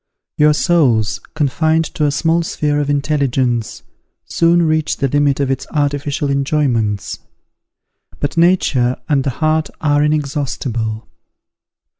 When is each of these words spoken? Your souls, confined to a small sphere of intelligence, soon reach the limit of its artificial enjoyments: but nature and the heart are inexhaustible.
Your 0.35 0.55
souls, 0.55 1.19
confined 1.35 1.85
to 1.93 2.05
a 2.05 2.11
small 2.11 2.41
sphere 2.41 2.79
of 2.79 2.89
intelligence, 2.89 3.83
soon 4.25 4.63
reach 4.63 4.97
the 4.97 5.07
limit 5.07 5.39
of 5.39 5.51
its 5.51 5.67
artificial 5.69 6.31
enjoyments: 6.31 7.19
but 8.19 8.35
nature 8.35 8.95
and 9.07 9.23
the 9.23 9.29
heart 9.45 9.69
are 9.79 10.01
inexhaustible. 10.01 11.07